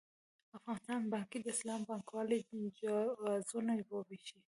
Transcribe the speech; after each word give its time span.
افغانستان 0.57 1.01
بانک 1.11 1.31
د 1.41 1.47
اسلامي 1.53 1.85
بانکوالۍ 1.89 2.39
جوازونه 2.79 3.71
وېشي. 3.87 4.37